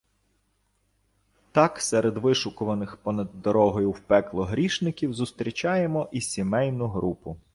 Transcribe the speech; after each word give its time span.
Так, 1.51 1.81
серед 1.81 2.17
вишикуваних 2.17 2.97
понад 2.97 3.41
дорогою 3.41 3.91
в 3.91 3.99
пекло 3.99 4.43
грішників 4.43 5.13
зустрічаємо 5.13 6.09
і 6.11 6.21
"сімейну 6.21 6.87
групу". 6.87 7.37